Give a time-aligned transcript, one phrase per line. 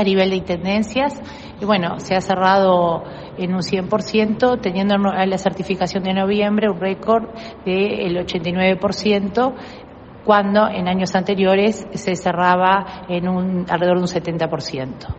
[0.00, 1.20] a nivel de intendencias.
[1.60, 3.04] Y bueno, se ha cerrado
[3.36, 7.28] en un 100%, teniendo la certificación de noviembre un récord
[7.64, 9.54] del 89%,
[10.24, 15.16] cuando en años anteriores se cerraba en un alrededor de un 70%.